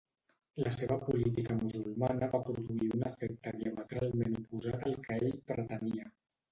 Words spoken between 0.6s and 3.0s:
La seva política musulmana va produir